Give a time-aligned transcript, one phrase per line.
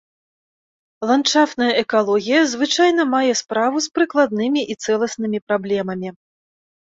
[1.09, 6.09] Ландшафтная экалогія звычайна мае справу з прыкладнымі і цэласнымі праблемамі.